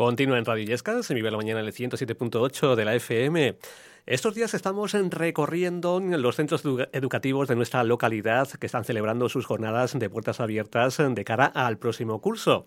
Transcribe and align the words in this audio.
Continúa 0.00 0.38
en 0.38 0.46
Radio 0.46 0.64
Yescas, 0.64 1.10
en 1.10 1.16
Vive 1.16 1.30
la 1.30 1.36
Mañana 1.36 1.60
el 1.60 1.74
107.8 1.74 2.74
de 2.74 2.84
la 2.86 2.94
FM. 2.94 3.58
Estos 4.06 4.34
días 4.34 4.54
estamos 4.54 4.92
recorriendo 4.92 6.00
los 6.00 6.36
centros 6.36 6.62
educativos 6.94 7.48
de 7.48 7.54
nuestra 7.54 7.84
localidad 7.84 8.48
que 8.48 8.64
están 8.64 8.86
celebrando 8.86 9.28
sus 9.28 9.44
jornadas 9.44 9.98
de 9.98 10.08
puertas 10.08 10.40
abiertas 10.40 10.96
de 11.06 11.22
cara 11.22 11.44
al 11.44 11.76
próximo 11.76 12.18
curso. 12.22 12.64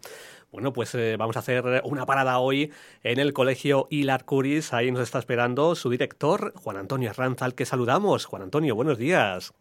Bueno, 0.52 0.74
pues 0.74 0.94
eh, 0.94 1.16
vamos 1.18 1.36
a 1.36 1.40
hacer 1.40 1.82
una 1.86 2.05
parada 2.05 2.38
hoy 2.38 2.72
en 3.02 3.18
el 3.18 3.34
colegio 3.34 3.88
Hilar 3.90 4.26
Curis. 4.26 4.72
Ahí 4.72 4.91
nos 4.91 5.02
está 5.02 5.18
esperando 5.18 5.74
su 5.74 5.90
director, 5.90 6.54
Juan 6.58 6.77
Antonio 6.77 7.10
Arranza, 7.10 7.46
al 7.46 7.55
que 7.55 7.66
saludamos. 7.66 8.26
Juan 8.26 8.44
Antonio, 8.44 8.76
buenos 8.76 9.00
días. 9.00 9.55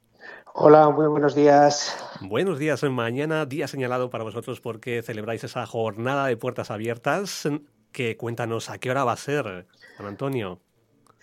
Hola, 0.55 0.91
muy 0.91 1.07
buenos 1.07 1.35
días. 1.35 1.97
Buenos 2.21 2.59
días. 2.59 2.83
Mañana, 2.83 3.47
día 3.47 3.67
señalado 3.67 4.11
para 4.11 4.23
vosotros 4.23 4.61
porque 4.61 5.03
celebráis 5.03 5.43
esa 5.45 5.65
jornada 5.65 6.27
de 6.27 6.37
puertas 6.37 6.71
abiertas. 6.71 7.49
Que 7.91 8.19
cuéntanos 8.19 8.69
a 8.69 8.77
qué 8.77 8.91
hora 8.91 9.05
va 9.05 9.13
a 9.13 9.17
ser, 9.17 9.67
Juan 9.97 10.09
Antonio. 10.09 10.61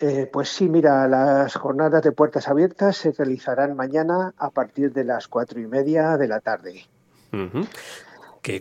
Eh, 0.00 0.28
pues 0.32 0.48
sí, 0.48 0.68
mira, 0.68 1.06
las 1.06 1.54
jornadas 1.54 2.02
de 2.02 2.10
puertas 2.10 2.48
abiertas 2.48 2.96
se 2.96 3.12
realizarán 3.12 3.76
mañana 3.76 4.34
a 4.36 4.50
partir 4.50 4.92
de 4.92 5.04
las 5.04 5.28
cuatro 5.28 5.60
y 5.60 5.66
media 5.66 6.16
de 6.16 6.26
la 6.26 6.40
tarde. 6.40 6.86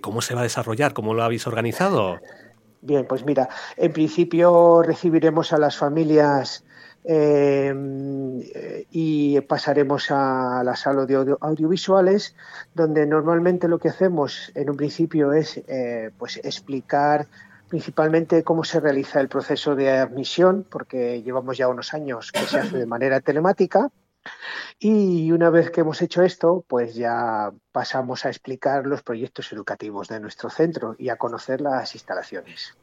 ¿Cómo 0.01 0.21
se 0.21 0.35
va 0.35 0.41
a 0.41 0.43
desarrollar? 0.43 0.93
¿Cómo 0.93 1.15
lo 1.15 1.23
habéis 1.23 1.47
organizado? 1.47 2.19
Bien, 2.81 3.07
pues 3.07 3.25
mira, 3.25 3.49
en 3.75 3.91
principio 3.91 4.83
recibiremos 4.83 5.51
a 5.51 5.57
las 5.57 5.77
familias 5.77 6.63
eh, 7.03 7.73
y 8.91 9.39
pasaremos 9.41 10.11
a 10.11 10.61
la 10.63 10.75
sala 10.75 11.05
de 11.05 11.35
audiovisuales, 11.39 12.35
donde 12.75 13.05
normalmente 13.05 13.67
lo 13.67 13.79
que 13.79 13.89
hacemos 13.89 14.51
en 14.55 14.69
un 14.69 14.77
principio 14.77 15.33
es 15.33 15.61
eh, 15.67 16.11
pues 16.17 16.37
explicar 16.43 17.27
principalmente 17.69 18.43
cómo 18.43 18.63
se 18.63 18.79
realiza 18.79 19.21
el 19.21 19.29
proceso 19.29 19.75
de 19.75 19.91
admisión, 19.91 20.65
porque 20.69 21.21
llevamos 21.21 21.57
ya 21.57 21.67
unos 21.67 21.93
años 21.93 22.31
que 22.31 22.39
se 22.39 22.59
hace 22.59 22.77
de 22.77 22.85
manera 22.85 23.21
telemática. 23.21 23.91
Y 24.79 25.31
una 25.31 25.49
vez 25.49 25.71
que 25.71 25.81
hemos 25.81 26.01
hecho 26.01 26.23
esto, 26.23 26.63
pues 26.67 26.95
ya 26.95 27.51
pasamos 27.71 28.25
a 28.25 28.29
explicar 28.29 28.85
los 28.85 29.01
proyectos 29.01 29.51
educativos 29.51 30.07
de 30.07 30.19
nuestro 30.19 30.49
centro 30.49 30.95
y 30.97 31.09
a 31.09 31.17
conocer 31.17 31.61
las 31.61 31.95
instalaciones. 31.95 32.77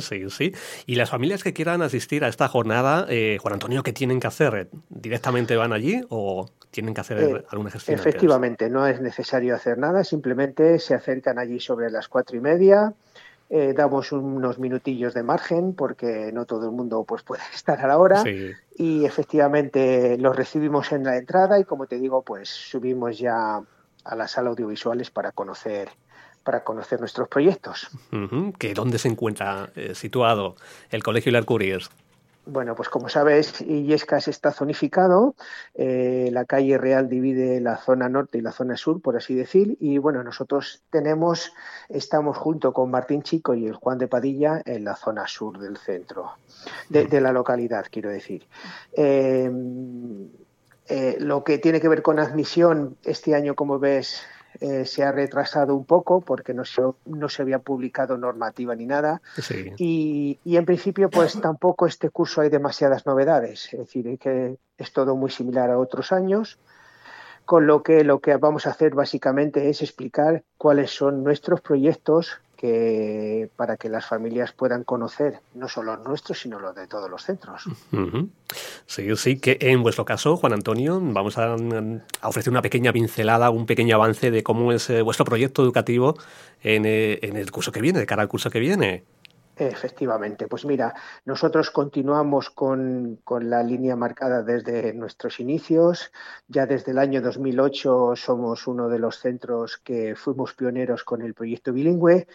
Sí, 0.00 0.28
sí. 0.30 0.52
Y 0.86 0.96
las 0.96 1.10
familias 1.10 1.42
que 1.42 1.52
quieran 1.52 1.82
asistir 1.82 2.24
a 2.24 2.28
esta 2.28 2.48
jornada, 2.48 3.06
eh, 3.08 3.38
Juan 3.40 3.54
Antonio, 3.54 3.82
¿qué 3.82 3.92
tienen 3.92 4.20
que 4.20 4.26
hacer? 4.26 4.68
¿Directamente 4.88 5.56
van 5.56 5.72
allí 5.72 6.00
o 6.08 6.48
tienen 6.70 6.94
que 6.94 7.00
hacer 7.00 7.18
eh, 7.18 7.44
alguna 7.50 7.70
gestión? 7.70 7.98
Efectivamente, 7.98 8.68
no 8.68 8.86
es 8.86 9.00
necesario 9.00 9.54
hacer 9.54 9.78
nada, 9.78 10.02
simplemente 10.04 10.78
se 10.78 10.94
acercan 10.94 11.38
allí 11.38 11.60
sobre 11.60 11.90
las 11.90 12.08
cuatro 12.08 12.36
y 12.36 12.40
media. 12.40 12.94
Eh, 13.48 13.74
damos 13.76 14.10
unos 14.10 14.58
minutillos 14.58 15.14
de 15.14 15.22
margen 15.22 15.72
porque 15.74 16.32
no 16.32 16.46
todo 16.46 16.64
el 16.64 16.72
mundo 16.72 17.04
pues 17.06 17.22
puede 17.22 17.42
estar 17.54 17.80
a 17.80 17.86
la 17.86 17.98
hora 17.98 18.24
y 18.74 19.04
efectivamente 19.04 20.18
los 20.18 20.34
recibimos 20.34 20.90
en 20.90 21.04
la 21.04 21.16
entrada 21.16 21.60
y 21.60 21.64
como 21.64 21.86
te 21.86 22.00
digo 22.00 22.22
pues 22.22 22.48
subimos 22.48 23.18
ya 23.18 23.60
a 24.04 24.16
la 24.16 24.26
sala 24.26 24.50
audiovisuales 24.50 25.12
para 25.12 25.30
conocer 25.30 25.90
para 26.42 26.62
conocer 26.62 27.00
nuestros 27.00 27.28
proyectos. 27.28 27.88
¿Que 28.58 28.72
¿Dónde 28.72 28.98
se 28.98 29.08
encuentra 29.08 29.70
eh, 29.74 29.96
situado 29.96 30.54
el 30.90 31.02
Colegio 31.02 31.30
Hilar 31.30 31.44
Couriers? 31.44 31.90
Bueno, 32.48 32.76
pues 32.76 32.88
como 32.88 33.08
sabes, 33.08 33.60
Illescas 33.60 34.28
está 34.28 34.52
zonificado. 34.52 35.34
Eh, 35.74 36.30
la 36.32 36.44
calle 36.44 36.78
Real 36.78 37.08
divide 37.08 37.60
la 37.60 37.76
zona 37.76 38.08
norte 38.08 38.38
y 38.38 38.40
la 38.40 38.52
zona 38.52 38.76
sur, 38.76 39.02
por 39.02 39.16
así 39.16 39.34
decir. 39.34 39.76
Y 39.80 39.98
bueno, 39.98 40.22
nosotros 40.22 40.84
tenemos, 40.90 41.52
estamos 41.88 42.36
junto 42.36 42.72
con 42.72 42.88
Martín 42.92 43.22
Chico 43.22 43.54
y 43.54 43.66
el 43.66 43.74
Juan 43.74 43.98
de 43.98 44.06
Padilla 44.06 44.62
en 44.64 44.84
la 44.84 44.94
zona 44.94 45.26
sur 45.26 45.58
del 45.58 45.76
centro, 45.76 46.34
de, 46.88 47.20
la 47.20 47.32
localidad, 47.32 47.86
quiero 47.90 48.10
decir. 48.10 48.46
Eh, 48.92 49.50
eh, 50.88 51.16
lo 51.18 51.42
que 51.42 51.58
tiene 51.58 51.80
que 51.80 51.88
ver 51.88 52.02
con 52.02 52.20
admisión, 52.20 52.96
este 53.02 53.34
año, 53.34 53.56
como 53.56 53.80
ves, 53.80 54.22
eh, 54.60 54.84
se 54.84 55.04
ha 55.04 55.12
retrasado 55.12 55.74
un 55.74 55.84
poco 55.84 56.20
porque 56.20 56.54
no 56.54 56.64
se, 56.64 56.82
no 57.04 57.28
se 57.28 57.42
había 57.42 57.58
publicado 57.58 58.16
normativa 58.16 58.74
ni 58.74 58.86
nada. 58.86 59.20
Y, 59.78 60.38
y, 60.44 60.56
en 60.56 60.64
principio, 60.64 61.10
pues 61.10 61.40
tampoco 61.40 61.86
este 61.86 62.10
curso 62.10 62.40
hay 62.40 62.48
demasiadas 62.48 63.06
novedades. 63.06 63.72
Es 63.72 63.78
decir, 63.78 64.18
que 64.18 64.56
es 64.78 64.92
todo 64.92 65.16
muy 65.16 65.30
similar 65.30 65.70
a 65.70 65.78
otros 65.78 66.12
años. 66.12 66.58
Con 67.44 67.66
lo 67.66 67.82
que 67.82 68.02
lo 68.02 68.20
que 68.20 68.36
vamos 68.36 68.66
a 68.66 68.70
hacer 68.70 68.94
básicamente 68.94 69.68
es 69.68 69.80
explicar 69.80 70.42
cuáles 70.58 70.90
son 70.90 71.22
nuestros 71.22 71.60
proyectos 71.60 72.40
que 72.56 73.48
para 73.56 73.76
que 73.76 73.88
las 73.88 74.06
familias 74.06 74.52
puedan 74.52 74.84
conocer 74.84 75.40
no 75.54 75.68
solo 75.68 75.96
los 75.96 76.06
nuestros, 76.06 76.40
sino 76.40 76.58
los 76.58 76.74
de 76.74 76.86
todos 76.86 77.10
los 77.10 77.22
centros. 77.22 77.64
Sí, 78.86 79.14
sí, 79.16 79.38
que 79.38 79.58
en 79.60 79.82
vuestro 79.82 80.04
caso, 80.04 80.36
Juan 80.36 80.52
Antonio, 80.52 81.00
vamos 81.02 81.36
a, 81.38 81.56
ofrecer 82.22 82.50
una 82.50 82.62
pequeña 82.62 82.92
pincelada, 82.92 83.50
un 83.50 83.66
pequeño 83.66 83.96
avance 83.96 84.30
de 84.30 84.42
cómo 84.42 84.72
es 84.72 84.88
eh, 84.90 85.02
vuestro 85.02 85.24
proyecto 85.24 85.62
educativo 85.62 86.16
en, 86.62 86.84
eh, 86.86 87.18
en 87.22 87.36
el 87.36 87.50
curso 87.50 87.72
que 87.72 87.80
viene, 87.80 87.98
de 87.98 88.06
cara 88.06 88.22
al 88.22 88.28
curso 88.28 88.50
que 88.50 88.60
viene. 88.60 89.04
Efectivamente, 89.58 90.48
pues 90.48 90.66
mira, 90.66 90.94
nosotros 91.24 91.70
continuamos 91.70 92.50
con, 92.50 93.22
la 93.40 93.62
línea 93.62 93.96
marcada 93.96 94.42
desde 94.42 94.92
nuestros 94.92 95.40
inicios. 95.40 96.12
Ya 96.46 96.66
desde 96.66 96.92
el 96.92 96.98
año 96.98 97.22
2008 97.22 98.16
somos 98.16 98.66
uno 98.66 98.90
de 98.90 98.98
los 98.98 99.18
centros 99.18 99.78
que 99.78 100.14
fuimos 100.14 100.52
pioneros 100.52 101.04
con 101.04 101.22
el 101.22 101.32
proyecto 101.32 101.72
bilingüe 101.72 102.26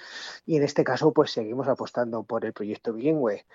y 0.47 0.57
en 0.57 0.63
este 0.63 0.83
caso 0.83 1.13
pues 1.13 1.31
seguimos 1.31 1.67
apostando 1.67 2.23
por 2.23 2.43
el 2.43 2.53
proyecto 2.53 2.91
bilingüe. 2.91 3.45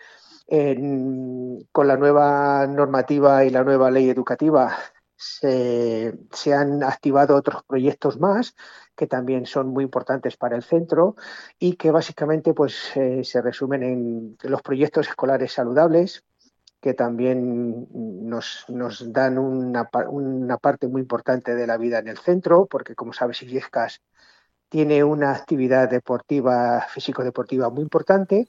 con 1.73 1.89
la 1.89 1.97
nueva 1.97 2.67
normativa 2.69 3.45
y 3.45 3.51
la 3.51 3.65
nueva 3.65 3.91
ley 3.91 4.09
educativa 4.09 4.77
se, 5.17 6.13
han 6.55 6.83
activado 6.83 7.37
otros 7.37 7.63
proyectos 7.65 8.21
más 8.21 8.55
que 8.95 9.07
también 9.07 9.47
son 9.47 9.69
muy 9.69 9.85
importantes 9.85 10.37
para 10.37 10.57
el 10.57 10.63
centro 10.63 11.17
y 11.59 11.75
que 11.77 11.91
básicamente 11.91 12.55
pues, 12.55 12.97
eh, 12.97 13.25
se 13.25 13.43
resumen 13.43 13.83
en 13.83 14.37
los 14.43 14.63
proyectos 14.63 15.09
escolares 15.09 15.53
saludables 15.53 16.25
que 16.81 16.95
también 16.95 17.89
nos, 17.93 18.65
nos 18.69 19.13
dan 19.13 19.39
una, 19.39 19.89
una, 20.09 20.59
parte 20.59 20.87
muy 20.87 21.01
importante 21.03 21.55
de 21.55 21.67
la 21.67 21.79
vida 21.79 21.99
en 21.99 22.07
el 22.07 22.19
centro, 22.19 22.67
porque 22.67 22.95
como 22.95 23.13
sabes, 23.13 23.43
Illescas 23.43 24.03
tiene 24.69 25.05
una 25.05 25.33
actividad 25.33 25.89
deportiva, 25.89 26.87
físico-deportiva 26.89 27.71
muy 27.71 27.83
importante. 27.83 28.47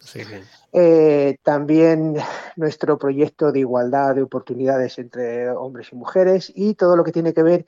Eh, 0.73 1.37
también 1.43 2.17
nuestro 2.55 2.97
proyecto 2.97 3.51
de 3.51 3.59
igualdad 3.59 4.15
de 4.15 4.23
oportunidades 4.23 4.97
entre 4.97 5.49
hombres 5.51 5.89
y 5.91 5.95
mujeres 5.95 6.51
y 6.55 6.73
todo 6.73 6.95
lo 6.95 7.03
que 7.03 7.11
tiene 7.11 7.33
que 7.33 7.43
ver 7.43 7.65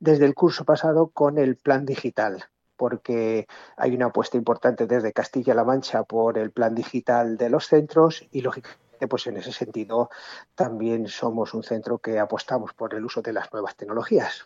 desde 0.00 0.24
el 0.24 0.34
curso 0.34 0.64
pasado 0.64 1.08
con 1.08 1.38
el 1.38 1.56
plan 1.56 1.86
digital 1.86 2.44
porque 2.76 3.46
hay 3.76 3.94
una 3.94 4.06
apuesta 4.06 4.36
importante 4.36 4.88
desde 4.88 5.12
Castilla-La 5.12 5.62
Mancha 5.62 6.02
por 6.02 6.36
el 6.36 6.50
plan 6.50 6.74
digital 6.74 7.36
de 7.36 7.48
los 7.48 7.68
centros 7.68 8.26
y 8.32 8.40
lógicamente 8.40 8.81
pues 9.08 9.26
en 9.26 9.36
ese 9.36 9.52
sentido 9.52 10.10
también 10.54 11.08
somos 11.08 11.54
un 11.54 11.62
centro 11.62 11.98
que 11.98 12.18
apostamos 12.18 12.72
por 12.72 12.94
el 12.94 13.04
uso 13.04 13.22
de 13.22 13.32
las 13.32 13.52
nuevas 13.52 13.76
tecnologías. 13.76 14.44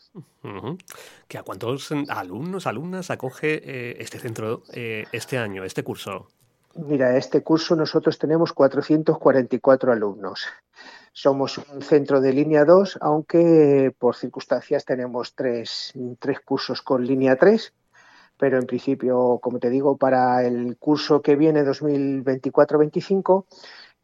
¿Que 1.29 1.39
¿A 1.39 1.43
cuántos 1.43 1.93
alumnos, 2.09 2.67
alumnas 2.67 3.11
acoge 3.11 3.63
eh, 3.65 3.97
este 3.99 4.19
centro 4.19 4.63
eh, 4.73 5.05
este 5.13 5.39
año, 5.39 5.65
este 5.65 5.83
curso? 5.83 6.29
Mira, 6.75 7.17
este 7.17 7.43
curso 7.43 7.75
nosotros 7.75 8.19
tenemos 8.19 8.53
444 8.53 9.93
alumnos. 9.93 10.47
Somos 11.13 11.57
un 11.57 11.81
centro 11.81 12.21
de 12.21 12.35
línea 12.35 12.67
2, 12.67 12.99
aunque 13.01 13.95
por 13.99 14.15
circunstancias 14.15 14.85
tenemos 14.85 15.35
tres, 15.35 15.95
tres 16.19 16.41
cursos 16.41 16.83
con 16.83 17.07
línea 17.07 17.37
3, 17.37 17.73
pero 18.37 18.59
en 18.59 18.67
principio, 18.67 19.39
como 19.43 19.59
te 19.59 19.71
digo, 19.71 19.97
para 19.97 20.45
el 20.45 20.77
curso 20.77 21.23
que 21.23 21.37
viene 21.37 21.65
2024-25 21.65 23.47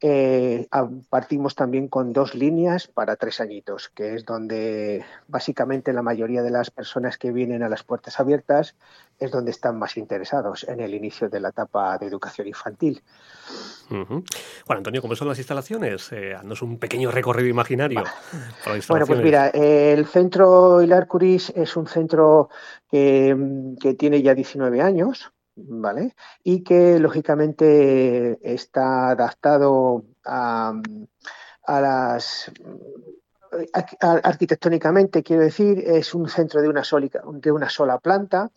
eh, 0.04 0.66
partimos 1.10 1.54
también 1.54 1.87
con 1.87 2.12
dos 2.12 2.34
líneas 2.34 2.88
para 2.88 3.14
tres 3.14 3.40
añitos, 3.40 3.88
que 3.88 4.14
es 4.14 4.25
donde 4.25 5.04
básicamente 5.28 5.93
la 5.93 6.02
mayoría 6.02 6.43
de 6.43 6.50
las 6.50 6.72
personas 6.72 7.19
que 7.19 7.31
vienen 7.31 7.62
a 7.62 7.69
las 7.69 7.84
puertas 7.84 8.19
abiertas 8.19 8.75
es 9.20 9.31
donde 9.31 9.52
están 9.52 9.78
más 9.78 9.96
interesados 9.96 10.64
en 10.64 10.81
el 10.81 10.94
inicio 10.94 11.28
de 11.28 11.38
la 11.38 11.50
etapa 11.50 11.99
de 11.99 12.06
educación 12.06 12.49
infantil. 12.49 13.00
Juan 13.88 14.78
Antonio, 14.78 15.00
¿cómo 15.00 15.14
son 15.14 15.28
las 15.28 15.38
instalaciones? 15.38 16.10
Eh, 16.10 16.34
un 16.60 16.78
pequeño 16.78 17.12
recorrido 17.12 17.49
imaginario. 17.49 18.02
Bueno, 18.88 19.06
pues 19.06 19.22
mira, 19.22 19.49
el 19.50 20.06
centro 20.06 20.82
Hilar 20.82 21.06
Curis 21.06 21.50
es 21.50 21.76
un 21.76 21.87
centro 21.87 22.49
que, 22.90 23.37
que 23.81 23.94
tiene 23.94 24.20
ya 24.20 24.34
19 24.34 24.81
años, 24.81 25.32
¿vale? 25.56 26.14
Y 26.43 26.62
que 26.62 26.99
lógicamente 26.99 28.38
está 28.43 29.10
adaptado 29.10 30.04
a, 30.25 30.75
las 31.66 32.50
arquitectónicamente, 34.00 35.22
quiero 35.22 35.43
decir, 35.43 35.82
es 35.87 36.14
un 36.14 36.28
centro 36.28 36.62
de 36.62 36.69
una, 36.69 36.82
de 37.34 37.52
una 37.52 37.69
sola 37.69 37.99
planta. 37.99 38.50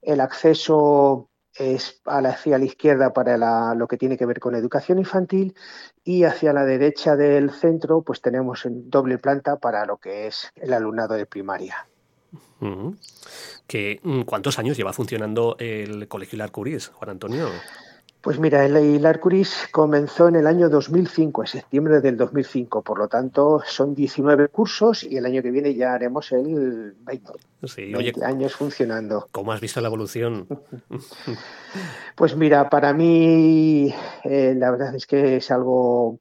El 0.00 0.20
acceso 0.20 1.30
es 1.54 2.00
hacia 2.06 2.58
la 2.58 2.64
izquierda 2.64 3.12
para 3.12 3.74
lo 3.74 3.86
que 3.86 3.98
tiene 3.98 4.16
que 4.16 4.26
ver 4.26 4.40
con 4.40 4.54
educación 4.54 4.98
infantil 4.98 5.54
y 6.02 6.24
hacia 6.24 6.52
la 6.52 6.64
derecha 6.64 7.14
del 7.14 7.50
centro 7.50 8.02
pues 8.02 8.20
tenemos 8.20 8.64
en 8.64 8.88
doble 8.88 9.18
planta 9.18 9.56
para 9.56 9.84
lo 9.84 9.98
que 9.98 10.26
es 10.26 10.50
el 10.56 10.72
alumnado 10.72 11.14
de 11.14 11.26
primaria. 11.26 11.86
Mm, 12.60 14.22
¿Cuántos 14.24 14.58
años 14.58 14.76
lleva 14.76 14.92
funcionando 14.92 15.56
el 15.58 16.06
Colegio 16.08 16.36
Hilar 16.36 16.52
Juan 16.52 17.10
Antonio? 17.10 17.48
Pues 18.22 18.38
mira, 18.38 18.64
el 18.64 18.76
Hilar 18.76 19.20
comenzó 19.72 20.28
en 20.28 20.36
el 20.36 20.46
año 20.46 20.68
2005, 20.68 21.42
en 21.42 21.46
septiembre 21.48 22.00
del 22.00 22.16
2005, 22.16 22.82
por 22.82 22.98
lo 22.98 23.08
tanto 23.08 23.60
son 23.66 23.96
19 23.96 24.46
cursos 24.46 25.02
y 25.02 25.16
el 25.16 25.26
año 25.26 25.42
que 25.42 25.50
viene 25.50 25.74
ya 25.74 25.94
haremos 25.94 26.30
el 26.30 26.94
20, 27.00 28.24
años 28.24 28.54
funcionando. 28.54 29.26
¿Cómo 29.32 29.50
has 29.50 29.60
visto 29.60 29.80
la 29.80 29.88
evolución? 29.88 30.46
pues 32.14 32.36
mira, 32.36 32.70
para 32.70 32.92
mí 32.92 33.92
eh, 34.22 34.54
la 34.56 34.70
verdad 34.70 34.94
es 34.94 35.06
que 35.06 35.38
es 35.38 35.50
algo 35.50 36.20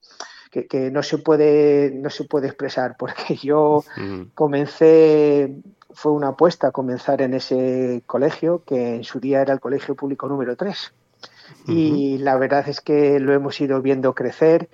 que, 0.50 0.90
no 0.92 1.04
se 1.04 1.20
puede 1.20 1.92
no 1.92 2.10
se 2.10 2.24
puede 2.24 2.48
expresar 2.48 2.96
porque 2.98 3.36
yo 3.36 3.84
comencé 4.34 5.56
fue 5.94 6.12
una 6.12 6.30
apuesta 6.30 6.72
comenzar 6.72 7.22
en 7.22 7.34
ese 7.34 8.04
colegio, 8.06 8.64
que 8.66 8.96
en 8.96 9.04
su 9.04 9.20
día 9.20 9.42
era 9.42 9.54
el 9.54 9.60
colegio 9.60 9.96
público 9.96 10.28
número 10.28 10.56
3. 10.56 10.94
Y 11.68 12.18
la 12.20 12.38
verdad 12.38 12.68
es 12.68 12.82
que 12.82 13.20
lo 13.20 13.34
hemos 13.34 13.60
ido 13.60 13.82
viendo 13.82 14.16
crecer 14.16 14.70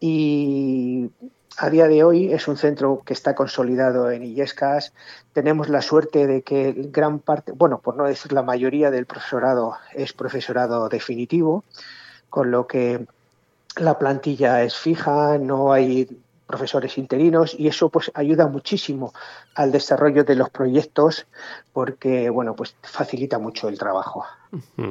y 0.00 1.10
a 1.58 1.68
día 1.68 1.86
de 1.86 2.02
hoy 2.02 2.32
es 2.32 2.48
un 2.48 2.56
centro 2.56 3.02
que 3.04 3.12
está 3.12 3.34
consolidado 3.34 4.10
en 4.10 4.22
Illescas. 4.22 4.92
Tenemos 5.32 5.68
la 5.68 5.82
suerte 5.82 6.26
de 6.26 6.42
que 6.42 6.72
gran 6.90 7.18
parte, 7.18 7.52
bueno, 7.52 7.80
por 7.80 7.96
no 7.96 8.04
decir 8.04 8.32
la 8.32 8.42
mayoría 8.42 8.90
del 8.90 9.06
profesorado 9.06 9.76
es 9.92 10.12
profesorado 10.12 10.88
definitivo, 10.88 11.64
con 12.30 12.50
lo 12.50 12.66
que 12.66 13.06
la 13.76 13.98
plantilla 13.98 14.62
es 14.62 14.76
fija, 14.76 15.38
no 15.38 15.72
hay 15.72 16.08
profesores 16.52 16.98
interinos 16.98 17.56
y 17.58 17.66
eso 17.66 17.88
pues 17.88 18.10
ayuda 18.14 18.46
muchísimo 18.46 19.14
al 19.54 19.72
desarrollo 19.72 20.22
de 20.22 20.36
los 20.36 20.50
proyectos 20.50 21.26
porque 21.72 22.28
bueno 22.28 22.54
pues 22.54 22.76
facilita 22.82 23.38
mucho 23.38 23.68
el 23.68 23.78
trabajo. 23.78 24.26
Y 24.76 24.82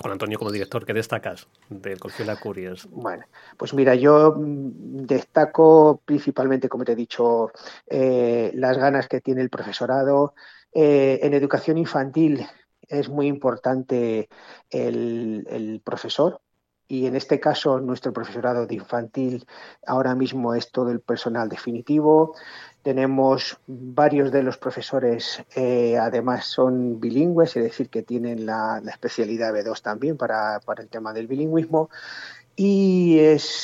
Juan 0.00 0.12
Antonio 0.12 0.38
como 0.38 0.50
director, 0.50 0.86
¿qué 0.86 0.94
destacas 0.94 1.48
del 1.68 1.98
Colegio 1.98 2.24
de 2.24 2.32
la 2.32 2.40
Curias? 2.40 2.88
Bueno, 2.90 3.26
pues 3.58 3.74
mira, 3.74 3.94
yo 3.94 4.34
mm, 4.38 5.04
destaco 5.04 6.00
principalmente, 6.02 6.70
como 6.70 6.84
te 6.84 6.92
he 6.92 6.96
dicho, 6.96 7.52
eh, 7.86 8.50
las 8.54 8.78
ganas 8.78 9.06
que 9.06 9.20
tiene 9.20 9.42
el 9.42 9.50
profesorado. 9.50 10.34
Eh, 10.72 11.20
en 11.22 11.34
educación 11.34 11.76
infantil 11.76 12.46
es 12.88 13.10
muy 13.10 13.26
importante 13.26 14.30
el 14.70 15.82
profesor, 15.84 16.40
y 16.88 17.06
en 17.06 17.16
este 17.16 17.40
caso 17.40 17.80
nuestro 17.80 18.12
profesorado 18.12 18.66
de 18.66 18.76
infantil 18.76 19.46
ahora 19.86 20.14
mismo 20.14 20.54
es 20.54 20.70
todo 20.70 20.90
el 20.90 21.00
personal 21.00 21.48
definitivo. 21.48 22.34
Tenemos 22.82 23.58
varios 23.66 24.30
de 24.30 24.44
los 24.44 24.58
profesores, 24.58 25.42
eh, 25.56 25.98
además 25.98 26.44
son 26.44 27.00
bilingües, 27.00 27.56
es 27.56 27.64
decir, 27.64 27.88
que 27.88 28.02
tienen 28.02 28.46
la, 28.46 28.80
especialidad 28.88 29.52
B2 29.52 29.82
también 29.82 30.16
para, 30.16 30.60
el 30.78 30.88
tema 30.88 31.12
del 31.12 31.26
bilingüismo. 31.26 31.90
Y 32.54 33.20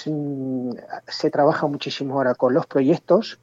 mm, 0.06 0.70
se 1.06 1.30
trabaja 1.30 1.66
muchísimo 1.68 2.14
ahora 2.14 2.34
con 2.34 2.52
los 2.52 2.66
proyectos 2.66 3.38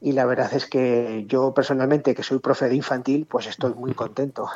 y 0.00 0.12
la 0.12 0.26
verdad 0.26 0.52
es 0.54 0.66
que 0.66 1.24
yo 1.26 1.52
personalmente, 1.52 2.14
que 2.14 2.22
soy 2.22 2.38
profe 2.38 2.68
de 2.68 2.76
infantil, 2.76 3.26
pues 3.28 3.46
estoy 3.46 3.74
muy 3.74 3.94
contento. 3.94 4.48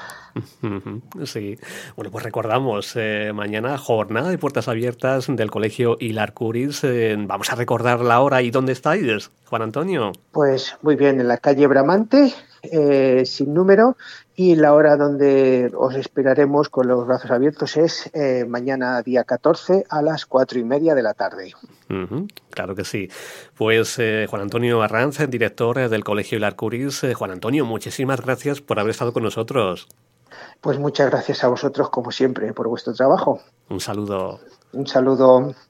Sí, 1.25 1.59
bueno, 1.97 2.11
pues 2.11 2.25
recordamos, 2.25 2.93
eh, 2.97 3.33
mañana 3.35 3.77
jornada 3.77 4.31
de 4.31 4.39
puertas 4.39 4.69
abiertas 4.69 5.27
del 5.29 5.51
Colegio 5.51 5.97
Hilar 5.99 6.33
Curis. 6.33 6.85
Eh, 6.85 7.17
vamos 7.19 7.51
a 7.51 7.57
recordar 7.57 8.01
la 8.01 8.21
hora 8.21 8.43
y 8.43 8.51
dónde 8.51 8.73
estáis, 8.73 9.31
Juan 9.47 9.63
Antonio. 9.63 10.13
Pues 10.31 10.77
muy 10.83 10.97
bien, 10.97 11.21
en 11.21 11.29
la 11.29 11.39
calle 11.39 11.67
Bramante, 11.67 12.33
eh, 12.63 13.25
sin 13.27 13.53
número, 13.55 13.97
y 14.37 14.55
la 14.55 14.73
hora 14.73 14.97
donde 14.97 15.71
os 15.77 15.95
esperaremos 15.97 16.69
con 16.69 16.87
los 16.87 17.07
brazos 17.07 17.31
abiertos 17.31 17.77
es 17.77 18.11
eh, 18.15 18.45
mañana 18.47 19.03
día 19.03 19.25
14 19.25 19.85
a 19.89 20.01
las 20.01 20.27
cuatro 20.27 20.59
y 20.59 20.65
media 20.65 20.95
de 20.95 21.03
la 21.03 21.15
tarde. 21.15 21.53
claro 22.51 22.75
que 22.75 22.85
sí. 22.85 23.09
Pues 23.57 23.99
eh, 23.99 24.27
Juan 24.31 24.43
Antonio 24.43 24.81
Arranz, 24.83 25.19
director 25.29 25.89
del 25.89 26.05
Colegio 26.05 26.39
Hilar 26.39 26.57
Curis. 26.57 27.03
Juan 27.15 27.33
Antonio, 27.33 27.65
muchísimas 27.65 28.21
gracias 28.21 28.61
por 28.61 28.79
haber 28.79 28.93
estado 28.93 29.13
con 29.13 29.25
nosotros. 29.25 29.89
Pues 30.61 30.79
muchas 30.79 31.11
gracias 31.11 31.43
a 31.45 31.49
vosotros, 31.49 31.91
como 31.91 32.13
siempre, 32.13 32.53
por 32.53 32.69
vuestro 32.69 32.95
trabajo. 32.95 33.41
Un 33.69 33.81
saludo. 33.81 34.41
Un 34.73 34.87
saludo. 34.87 35.55